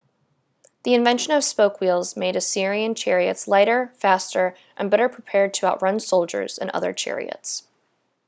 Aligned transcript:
the 0.81 0.95
invention 0.95 1.31
of 1.31 1.43
spoke 1.43 1.79
wheels 1.79 2.17
made 2.17 2.35
assyrian 2.35 2.95
chariots 2.95 3.47
lighter 3.47 3.93
faster 3.97 4.55
and 4.75 4.89
better 4.89 5.07
prepared 5.07 5.53
to 5.53 5.67
outrun 5.67 5.99
soldiers 5.99 6.57
and 6.57 6.71
other 6.71 6.91
chariots 6.91 7.67